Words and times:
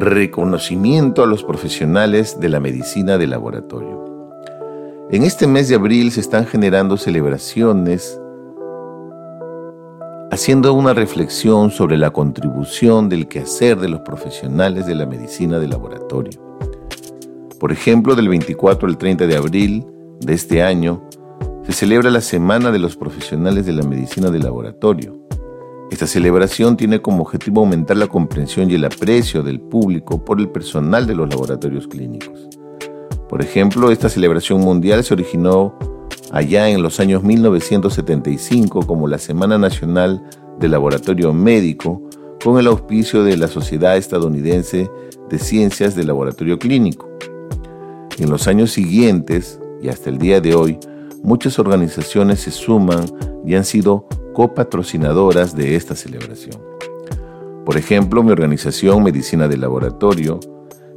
Reconocimiento 0.00 1.22
a 1.22 1.26
los 1.26 1.44
profesionales 1.44 2.40
de 2.40 2.48
la 2.48 2.58
medicina 2.58 3.18
de 3.18 3.26
laboratorio. 3.26 4.00
En 5.10 5.24
este 5.24 5.46
mes 5.46 5.68
de 5.68 5.74
abril 5.74 6.10
se 6.10 6.20
están 6.20 6.46
generando 6.46 6.96
celebraciones 6.96 8.18
haciendo 10.30 10.72
una 10.72 10.94
reflexión 10.94 11.70
sobre 11.70 11.98
la 11.98 12.12
contribución 12.12 13.08
del 13.08 13.26
quehacer 13.28 13.78
de 13.78 13.88
los 13.88 14.00
profesionales 14.00 14.86
de 14.86 14.94
la 14.94 15.04
medicina 15.04 15.58
de 15.58 15.68
laboratorio. 15.68 16.40
Por 17.58 17.72
ejemplo, 17.72 18.14
del 18.14 18.28
24 18.28 18.88
al 18.88 18.96
30 18.96 19.26
de 19.26 19.36
abril 19.36 19.86
de 20.20 20.32
este 20.32 20.62
año 20.62 21.02
se 21.66 21.72
celebra 21.72 22.10
la 22.10 22.22
Semana 22.22 22.70
de 22.70 22.78
los 22.78 22.96
Profesionales 22.96 23.66
de 23.66 23.72
la 23.74 23.82
Medicina 23.82 24.30
de 24.30 24.38
Laboratorio. 24.38 25.19
Esta 25.90 26.06
celebración 26.06 26.76
tiene 26.76 27.02
como 27.02 27.22
objetivo 27.22 27.60
aumentar 27.60 27.96
la 27.96 28.06
comprensión 28.06 28.70
y 28.70 28.74
el 28.74 28.84
aprecio 28.84 29.42
del 29.42 29.60
público 29.60 30.24
por 30.24 30.40
el 30.40 30.48
personal 30.48 31.04
de 31.04 31.16
los 31.16 31.28
laboratorios 31.28 31.88
clínicos. 31.88 32.48
Por 33.28 33.42
ejemplo, 33.42 33.90
esta 33.90 34.08
celebración 34.08 34.60
mundial 34.60 35.02
se 35.02 35.14
originó 35.14 35.74
allá 36.30 36.68
en 36.68 36.82
los 36.82 37.00
años 37.00 37.24
1975 37.24 38.86
como 38.86 39.08
la 39.08 39.18
Semana 39.18 39.58
Nacional 39.58 40.22
del 40.60 40.70
Laboratorio 40.70 41.34
Médico 41.34 42.02
con 42.42 42.58
el 42.58 42.68
auspicio 42.68 43.24
de 43.24 43.36
la 43.36 43.48
Sociedad 43.48 43.96
Estadounidense 43.96 44.88
de 45.28 45.38
Ciencias 45.40 45.96
del 45.96 46.06
Laboratorio 46.06 46.58
Clínico. 46.58 47.08
En 48.18 48.30
los 48.30 48.46
años 48.46 48.70
siguientes 48.70 49.60
y 49.82 49.88
hasta 49.88 50.08
el 50.08 50.18
día 50.18 50.40
de 50.40 50.54
hoy, 50.54 50.78
muchas 51.22 51.58
organizaciones 51.58 52.40
se 52.40 52.50
suman 52.50 53.04
y 53.44 53.54
han 53.54 53.64
sido 53.64 54.06
copatrocinadoras 54.32 55.54
de 55.56 55.76
esta 55.76 55.94
celebración. 55.94 56.60
Por 57.64 57.76
ejemplo, 57.76 58.22
mi 58.22 58.32
organización 58.32 59.02
Medicina 59.02 59.46
del 59.46 59.60
Laboratorio, 59.60 60.40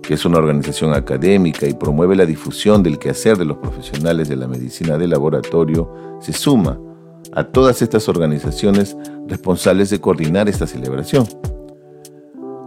que 0.02 0.16
es 0.16 0.26
una 0.26 0.38
organización 0.38 0.94
académica 0.94 1.68
y 1.68 1.74
promueve 1.74 2.16
la 2.16 2.26
difusión 2.26 2.84
del 2.84 3.00
quehacer 3.00 3.38
de 3.38 3.46
los 3.46 3.58
profesionales 3.58 4.30
de 4.30 4.36
la 4.36 4.48
medicina 4.48 4.98
del 4.98 5.12
laboratorio, 5.12 5.92
se 6.20 6.34
suma 6.34 6.80
a 7.34 7.44
todas 7.44 7.82
estas 7.82 8.08
organizaciones 8.10 8.96
responsables 9.28 9.90
de 9.90 10.00
coordinar 10.00 10.50
esta 10.50 10.68
celebración. 10.68 11.28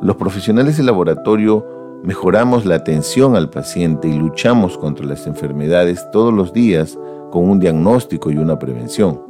Los 0.03 0.17
profesionales 0.17 0.77
del 0.77 0.87
laboratorio 0.87 1.67
mejoramos 2.05 2.65
la 2.65 2.77
atención 2.77 3.35
al 3.35 3.51
paciente 3.51 4.09
y 4.09 4.13
luchamos 4.13 4.77
contra 4.79 5.07
las 5.07 5.27
enfermedades 5.27 6.07
todos 6.13 6.33
los 6.33 6.53
días 6.53 6.98
con 7.37 7.51
un 7.51 7.61
diagnóstico 7.61 8.31
y 8.31 8.39
una 8.39 8.59
prevención. 8.59 9.20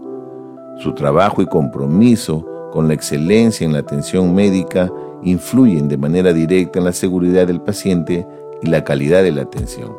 Su 0.78 0.92
trabajo 0.92 1.42
y 1.42 1.46
compromiso 1.46 2.46
con 2.70 2.86
la 2.86 2.94
excelencia 2.94 3.64
en 3.64 3.72
la 3.72 3.80
atención 3.80 4.32
médica 4.32 4.92
influyen 5.24 5.88
de 5.88 5.96
manera 5.96 6.32
directa 6.32 6.78
en 6.78 6.84
la 6.84 6.92
seguridad 6.92 7.48
del 7.48 7.60
paciente 7.60 8.24
y 8.62 8.68
la 8.68 8.84
calidad 8.84 9.24
de 9.24 9.32
la 9.32 9.42
atención. 9.42 9.92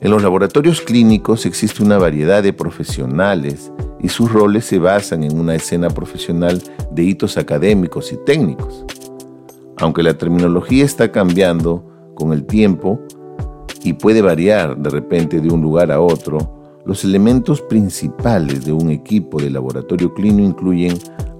En 0.00 0.10
los 0.10 0.20
laboratorios 0.20 0.80
clínicos 0.80 1.46
existe 1.46 1.80
una 1.80 1.96
variedad 1.96 2.42
de 2.42 2.52
profesionales 2.52 3.70
y 4.00 4.08
sus 4.08 4.32
roles 4.32 4.64
se 4.64 4.80
basan 4.80 5.22
en 5.22 5.38
una 5.38 5.54
escena 5.54 5.90
profesional 5.90 6.60
de 6.90 7.04
hitos 7.04 7.38
académicos 7.38 8.12
y 8.12 8.16
técnicos. 8.16 8.84
Aunque 9.76 10.02
la 10.02 10.18
terminología 10.18 10.84
está 10.84 11.12
cambiando 11.12 11.88
con 12.16 12.32
el 12.32 12.46
tiempo 12.46 12.98
y 13.88 13.94
puede 13.94 14.20
variar 14.20 14.76
de 14.76 14.90
repente 14.90 15.40
de 15.40 15.50
un 15.50 15.62
lugar 15.62 15.90
a 15.90 16.00
otro, 16.00 16.82
los 16.84 17.04
elementos 17.04 17.62
principales 17.62 18.66
de 18.66 18.72
un 18.72 18.90
equipo 18.90 19.40
de 19.40 19.50
laboratorio 19.50 20.12
clínico 20.12 20.50
incluyen 20.50 20.98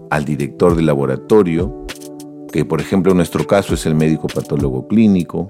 al 0.08 0.24
director 0.24 0.74
de 0.74 0.80
laboratorio, 0.82 1.84
que 2.50 2.64
por 2.64 2.80
ejemplo 2.80 3.12
en 3.12 3.18
nuestro 3.18 3.46
caso 3.46 3.74
es 3.74 3.84
el 3.84 3.94
médico 3.94 4.28
patólogo 4.28 4.88
clínico, 4.88 5.46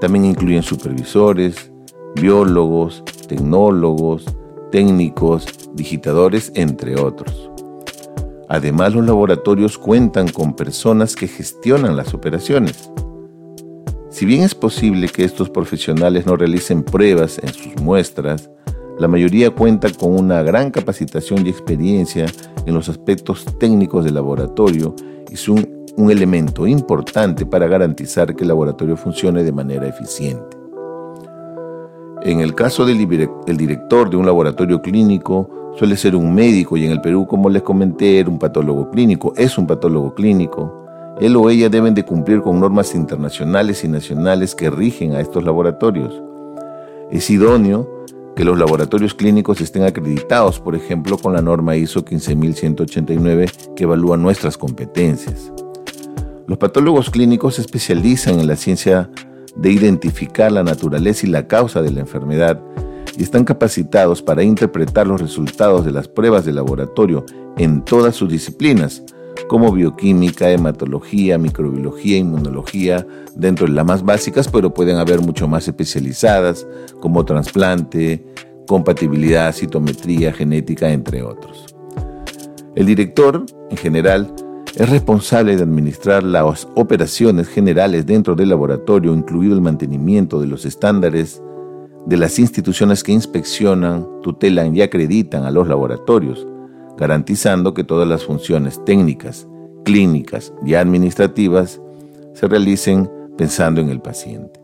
también 0.00 0.24
incluyen 0.24 0.62
supervisores, 0.62 1.72
biólogos, 2.14 3.02
tecnólogos, 3.26 4.24
técnicos, 4.70 5.46
digitadores, 5.74 6.52
entre 6.54 7.00
otros. 7.00 7.50
Además, 8.48 8.94
los 8.94 9.04
laboratorios 9.04 9.78
cuentan 9.78 10.28
con 10.28 10.54
personas 10.54 11.16
que 11.16 11.26
gestionan 11.26 11.96
las 11.96 12.14
operaciones. 12.14 12.88
Si 14.16 14.24
bien 14.24 14.40
es 14.44 14.54
posible 14.54 15.10
que 15.10 15.24
estos 15.24 15.50
profesionales 15.50 16.24
no 16.24 16.36
realicen 16.36 16.82
pruebas 16.82 17.38
en 17.38 17.52
sus 17.52 17.76
muestras, 17.82 18.48
la 18.98 19.08
mayoría 19.08 19.50
cuenta 19.50 19.92
con 19.92 20.18
una 20.18 20.42
gran 20.42 20.70
capacitación 20.70 21.46
y 21.46 21.50
experiencia 21.50 22.24
en 22.64 22.72
los 22.72 22.88
aspectos 22.88 23.44
técnicos 23.58 24.06
del 24.06 24.14
laboratorio 24.14 24.96
y 25.30 25.36
son 25.36 25.68
un 25.98 26.10
elemento 26.10 26.66
importante 26.66 27.44
para 27.44 27.66
garantizar 27.66 28.34
que 28.34 28.44
el 28.44 28.48
laboratorio 28.48 28.96
funcione 28.96 29.44
de 29.44 29.52
manera 29.52 29.86
eficiente. 29.86 30.56
En 32.22 32.40
el 32.40 32.54
caso 32.54 32.86
del 32.86 33.06
director 33.58 34.08
de 34.08 34.16
un 34.16 34.24
laboratorio 34.24 34.80
clínico, 34.80 35.74
suele 35.78 35.94
ser 35.94 36.16
un 36.16 36.34
médico 36.34 36.78
y 36.78 36.86
en 36.86 36.92
el 36.92 37.02
Perú, 37.02 37.26
como 37.26 37.50
les 37.50 37.60
comenté, 37.60 38.20
era 38.20 38.30
un 38.30 38.38
patólogo 38.38 38.90
clínico, 38.90 39.34
es 39.36 39.58
un 39.58 39.66
patólogo 39.66 40.14
clínico. 40.14 40.85
Él 41.20 41.34
o 41.36 41.48
ella 41.48 41.70
deben 41.70 41.94
de 41.94 42.04
cumplir 42.04 42.42
con 42.42 42.60
normas 42.60 42.94
internacionales 42.94 43.84
y 43.84 43.88
nacionales 43.88 44.54
que 44.54 44.68
rigen 44.68 45.14
a 45.14 45.20
estos 45.20 45.42
laboratorios. 45.44 46.22
Es 47.10 47.30
idóneo 47.30 48.04
que 48.36 48.44
los 48.44 48.58
laboratorios 48.58 49.14
clínicos 49.14 49.62
estén 49.62 49.84
acreditados, 49.84 50.60
por 50.60 50.76
ejemplo, 50.76 51.16
con 51.16 51.32
la 51.32 51.40
norma 51.40 51.74
ISO 51.74 52.04
15189 52.04 53.46
que 53.74 53.84
evalúa 53.84 54.18
nuestras 54.18 54.58
competencias. 54.58 55.50
Los 56.46 56.58
patólogos 56.58 57.08
clínicos 57.08 57.54
se 57.54 57.62
especializan 57.62 58.38
en 58.38 58.46
la 58.46 58.56
ciencia 58.56 59.10
de 59.56 59.72
identificar 59.72 60.52
la 60.52 60.62
naturaleza 60.62 61.26
y 61.26 61.30
la 61.30 61.48
causa 61.48 61.80
de 61.80 61.92
la 61.92 62.00
enfermedad 62.00 62.60
y 63.16 63.22
están 63.22 63.44
capacitados 63.44 64.20
para 64.20 64.42
interpretar 64.42 65.06
los 65.06 65.20
resultados 65.20 65.86
de 65.86 65.92
las 65.92 66.08
pruebas 66.08 66.44
de 66.44 66.52
laboratorio 66.52 67.24
en 67.56 67.82
todas 67.82 68.14
sus 68.14 68.30
disciplinas, 68.30 69.02
como 69.48 69.72
bioquímica, 69.72 70.50
hematología, 70.50 71.38
microbiología, 71.38 72.18
inmunología, 72.18 73.06
dentro 73.34 73.66
de 73.66 73.72
las 73.72 73.84
más 73.84 74.04
básicas, 74.04 74.48
pero 74.48 74.72
pueden 74.72 74.96
haber 74.96 75.20
mucho 75.20 75.46
más 75.48 75.68
especializadas, 75.68 76.66
como 77.00 77.24
trasplante, 77.24 78.24
compatibilidad, 78.66 79.54
citometría, 79.54 80.32
genética, 80.32 80.90
entre 80.90 81.22
otros. 81.22 81.74
El 82.74 82.86
director, 82.86 83.44
en 83.70 83.76
general, 83.76 84.34
es 84.76 84.90
responsable 84.90 85.56
de 85.56 85.62
administrar 85.62 86.22
las 86.22 86.68
operaciones 86.74 87.48
generales 87.48 88.04
dentro 88.04 88.34
del 88.34 88.50
laboratorio, 88.50 89.14
incluido 89.14 89.54
el 89.54 89.62
mantenimiento 89.62 90.40
de 90.40 90.46
los 90.46 90.66
estándares 90.66 91.42
de 92.04 92.16
las 92.16 92.38
instituciones 92.38 93.02
que 93.02 93.12
inspeccionan, 93.12 94.06
tutelan 94.22 94.76
y 94.76 94.82
acreditan 94.82 95.44
a 95.44 95.50
los 95.50 95.66
laboratorios, 95.66 96.46
garantizando 96.96 97.74
que 97.74 97.84
todas 97.84 98.08
las 98.08 98.24
funciones 98.24 98.82
técnicas, 98.84 99.46
clínicas 99.84 100.52
y 100.64 100.74
administrativas 100.74 101.80
se 102.34 102.48
realicen 102.48 103.10
pensando 103.36 103.80
en 103.80 103.90
el 103.90 104.00
paciente. 104.00 104.60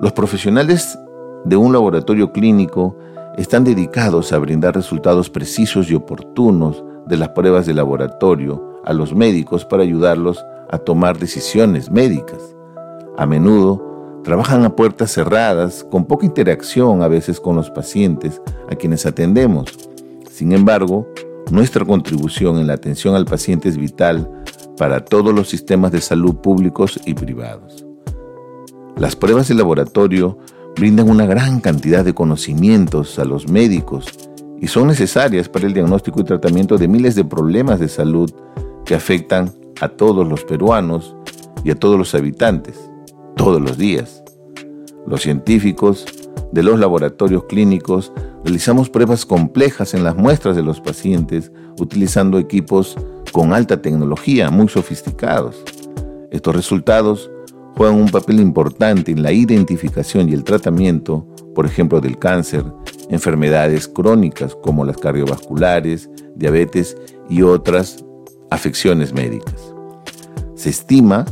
Los 0.00 0.12
profesionales 0.12 0.98
de 1.44 1.56
un 1.56 1.72
laboratorio 1.72 2.32
clínico 2.32 2.96
están 3.36 3.64
dedicados 3.64 4.32
a 4.32 4.38
brindar 4.38 4.74
resultados 4.74 5.30
precisos 5.30 5.90
y 5.90 5.94
oportunos 5.94 6.82
de 7.06 7.16
las 7.16 7.30
pruebas 7.30 7.66
de 7.66 7.74
laboratorio 7.74 8.80
a 8.84 8.92
los 8.92 9.14
médicos 9.14 9.64
para 9.64 9.82
ayudarlos 9.82 10.44
a 10.70 10.78
tomar 10.78 11.18
decisiones 11.18 11.90
médicas. 11.90 12.42
A 13.16 13.26
menudo 13.26 14.20
trabajan 14.24 14.64
a 14.64 14.74
puertas 14.74 15.12
cerradas, 15.12 15.84
con 15.84 16.04
poca 16.04 16.26
interacción 16.26 17.02
a 17.02 17.08
veces 17.08 17.38
con 17.38 17.56
los 17.56 17.70
pacientes 17.70 18.42
a 18.70 18.74
quienes 18.74 19.06
atendemos. 19.06 19.85
Sin 20.36 20.52
embargo, 20.52 21.08
nuestra 21.50 21.86
contribución 21.86 22.58
en 22.58 22.66
la 22.66 22.74
atención 22.74 23.14
al 23.14 23.24
paciente 23.24 23.70
es 23.70 23.78
vital 23.78 24.30
para 24.76 25.02
todos 25.02 25.34
los 25.34 25.48
sistemas 25.48 25.92
de 25.92 26.02
salud 26.02 26.34
públicos 26.42 27.00
y 27.06 27.14
privados. 27.14 27.86
Las 28.98 29.16
pruebas 29.16 29.48
de 29.48 29.54
laboratorio 29.54 30.36
brindan 30.74 31.08
una 31.08 31.24
gran 31.24 31.60
cantidad 31.60 32.04
de 32.04 32.12
conocimientos 32.12 33.18
a 33.18 33.24
los 33.24 33.48
médicos 33.48 34.08
y 34.60 34.66
son 34.66 34.88
necesarias 34.88 35.48
para 35.48 35.66
el 35.66 35.72
diagnóstico 35.72 36.20
y 36.20 36.24
tratamiento 36.24 36.76
de 36.76 36.88
miles 36.88 37.14
de 37.14 37.24
problemas 37.24 37.80
de 37.80 37.88
salud 37.88 38.30
que 38.84 38.94
afectan 38.94 39.54
a 39.80 39.88
todos 39.88 40.28
los 40.28 40.44
peruanos 40.44 41.16
y 41.64 41.70
a 41.70 41.76
todos 41.76 41.96
los 41.96 42.14
habitantes, 42.14 42.78
todos 43.36 43.62
los 43.62 43.78
días. 43.78 44.22
Los 45.06 45.22
científicos 45.22 46.04
de 46.52 46.62
los 46.62 46.78
laboratorios 46.78 47.44
clínicos 47.44 48.12
realizamos 48.46 48.88
pruebas 48.88 49.26
complejas 49.26 49.92
en 49.92 50.04
las 50.04 50.14
muestras 50.14 50.54
de 50.54 50.62
los 50.62 50.80
pacientes 50.80 51.50
utilizando 51.80 52.38
equipos 52.38 52.96
con 53.32 53.52
alta 53.52 53.82
tecnología, 53.82 54.50
muy 54.50 54.68
sofisticados. 54.68 55.64
Estos 56.30 56.54
resultados 56.54 57.28
juegan 57.74 57.96
un 57.96 58.08
papel 58.08 58.38
importante 58.38 59.10
en 59.10 59.24
la 59.24 59.32
identificación 59.32 60.28
y 60.28 60.32
el 60.32 60.44
tratamiento, 60.44 61.26
por 61.56 61.66
ejemplo, 61.66 62.00
del 62.00 62.20
cáncer, 62.20 62.64
enfermedades 63.10 63.88
crónicas 63.88 64.54
como 64.54 64.84
las 64.84 64.96
cardiovasculares, 64.96 66.08
diabetes 66.36 66.96
y 67.28 67.42
otras 67.42 68.04
afecciones 68.52 69.12
médicas. 69.12 69.74
Se 70.54 70.70
estima 70.70 71.24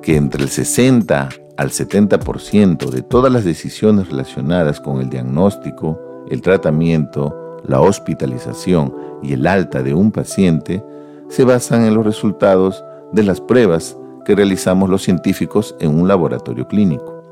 que 0.00 0.16
entre 0.16 0.42
el 0.44 0.48
60 0.48 1.28
al 1.58 1.70
70% 1.70 2.88
de 2.88 3.02
todas 3.02 3.30
las 3.30 3.44
decisiones 3.44 4.08
relacionadas 4.08 4.80
con 4.80 5.02
el 5.02 5.10
diagnóstico, 5.10 6.00
el 6.30 6.40
tratamiento, 6.40 7.58
la 7.66 7.80
hospitalización 7.80 8.94
y 9.22 9.34
el 9.34 9.46
alta 9.46 9.82
de 9.82 9.92
un 9.92 10.10
paciente 10.10 10.82
se 11.28 11.44
basan 11.44 11.84
en 11.84 11.94
los 11.94 12.04
resultados 12.04 12.82
de 13.12 13.22
las 13.22 13.40
pruebas 13.40 13.96
que 14.24 14.34
realizamos 14.34 14.88
los 14.88 15.02
científicos 15.02 15.76
en 15.80 15.98
un 15.98 16.08
laboratorio 16.08 16.66
clínico. 16.66 17.22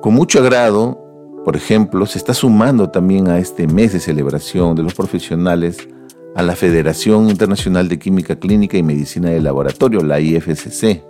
Con 0.00 0.14
mucho 0.14 0.38
agrado, 0.38 0.98
por 1.44 1.56
ejemplo, 1.56 2.06
se 2.06 2.18
está 2.18 2.34
sumando 2.34 2.90
también 2.90 3.28
a 3.28 3.38
este 3.38 3.66
mes 3.66 3.92
de 3.92 4.00
celebración 4.00 4.74
de 4.76 4.82
los 4.82 4.94
profesionales 4.94 5.88
a 6.34 6.42
la 6.42 6.54
Federación 6.54 7.28
Internacional 7.30 7.88
de 7.88 7.98
Química 7.98 8.36
Clínica 8.36 8.76
y 8.76 8.82
Medicina 8.82 9.30
de 9.30 9.40
Laboratorio, 9.40 10.00
la 10.04 10.20
IFCC, 10.20 11.02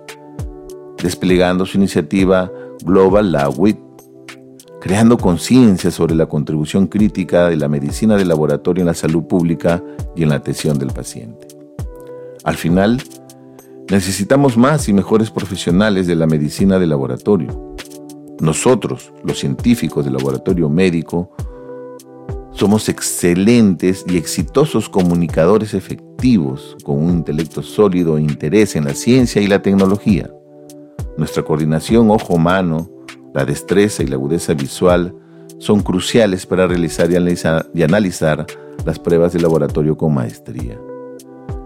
desplegando 1.02 1.66
su 1.66 1.76
iniciativa 1.76 2.50
Global 2.84 3.32
Lab 3.32 3.58
Week, 3.58 3.78
creando 4.80 5.18
conciencia 5.18 5.90
sobre 5.90 6.14
la 6.14 6.26
contribución 6.26 6.86
crítica 6.86 7.48
de 7.48 7.56
la 7.56 7.68
medicina 7.68 8.16
de 8.16 8.24
laboratorio 8.24 8.82
en 8.82 8.86
la 8.86 8.94
salud 8.94 9.24
pública 9.24 9.82
y 10.14 10.22
en 10.22 10.30
la 10.30 10.36
atención 10.36 10.78
del 10.78 10.90
paciente. 10.90 11.48
Al 12.44 12.56
final, 12.56 13.02
necesitamos 13.90 14.56
más 14.56 14.88
y 14.88 14.92
mejores 14.92 15.30
profesionales 15.30 16.06
de 16.06 16.16
la 16.16 16.26
medicina 16.26 16.78
de 16.78 16.86
laboratorio 16.86 17.68
nosotros, 18.40 19.12
los 19.24 19.40
científicos 19.40 20.04
del 20.04 20.14
laboratorio 20.14 20.68
médico, 20.68 21.30
somos 22.52 22.88
excelentes 22.88 24.04
y 24.08 24.16
exitosos 24.16 24.88
comunicadores 24.88 25.74
efectivos 25.74 26.76
con 26.84 27.02
un 27.02 27.10
intelecto 27.10 27.62
sólido 27.62 28.16
e 28.16 28.22
interés 28.22 28.76
en 28.76 28.84
la 28.84 28.94
ciencia 28.94 29.42
y 29.42 29.48
la 29.48 29.60
tecnología. 29.60 30.30
Nuestra 31.16 31.42
coordinación 31.42 32.10
ojo-mano, 32.10 32.88
la 33.34 33.44
destreza 33.44 34.02
y 34.02 34.06
la 34.06 34.16
agudeza 34.16 34.54
visual 34.54 35.14
son 35.58 35.80
cruciales 35.80 36.46
para 36.46 36.66
realizar 36.66 37.10
y 37.10 37.82
analizar 37.82 38.46
las 38.84 38.98
pruebas 38.98 39.32
de 39.32 39.40
laboratorio 39.40 39.96
con 39.96 40.14
maestría. 40.14 40.78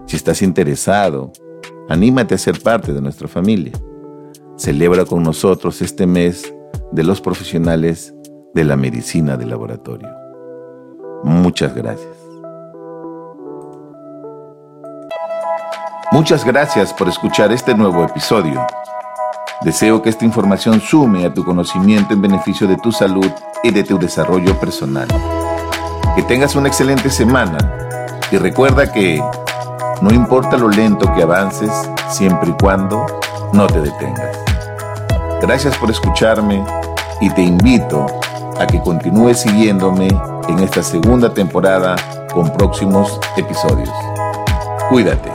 Si 0.07 0.15
estás 0.15 0.41
interesado, 0.41 1.31
anímate 1.89 2.35
a 2.35 2.37
ser 2.37 2.59
parte 2.61 2.93
de 2.93 3.01
nuestra 3.01 3.27
familia. 3.27 3.73
Celebra 4.57 5.05
con 5.05 5.23
nosotros 5.23 5.81
este 5.81 6.05
mes 6.05 6.53
de 6.91 7.03
los 7.03 7.21
profesionales 7.21 8.13
de 8.53 8.63
la 8.63 8.75
medicina 8.75 9.37
de 9.37 9.45
laboratorio. 9.45 10.09
Muchas 11.23 11.73
gracias. 11.75 12.23
Muchas 16.11 16.45
gracias 16.45 16.93
por 16.93 17.09
escuchar 17.09 17.51
este 17.51 17.73
nuevo 17.73 18.03
episodio. 18.03 18.63
Deseo 19.63 20.01
que 20.01 20.09
esta 20.09 20.25
información 20.25 20.81
sume 20.81 21.25
a 21.25 21.33
tu 21.33 21.45
conocimiento 21.45 22.13
en 22.13 22.21
beneficio 22.21 22.67
de 22.67 22.75
tu 22.75 22.91
salud 22.91 23.31
y 23.63 23.71
de 23.71 23.83
tu 23.85 23.97
desarrollo 23.97 24.59
personal. 24.59 25.07
Que 26.15 26.23
tengas 26.23 26.55
una 26.55 26.67
excelente 26.67 27.09
semana 27.09 27.57
y 28.29 28.37
recuerda 28.37 28.91
que 28.91 29.23
no 30.01 30.13
importa 30.13 30.57
lo 30.57 30.67
lento 30.67 31.13
que 31.13 31.23
avances, 31.23 31.71
siempre 32.09 32.49
y 32.49 32.53
cuando 32.61 33.05
no 33.53 33.67
te 33.67 33.79
detengas. 33.79 34.37
Gracias 35.41 35.77
por 35.77 35.89
escucharme 35.89 36.61
y 37.21 37.29
te 37.29 37.41
invito 37.41 38.05
a 38.59 38.67
que 38.67 38.81
continúes 38.81 39.39
siguiéndome 39.39 40.09
en 40.49 40.59
esta 40.59 40.83
segunda 40.83 41.33
temporada 41.33 41.95
con 42.33 42.51
próximos 42.51 43.17
episodios. 43.37 43.89
Cuídate. 44.89 45.32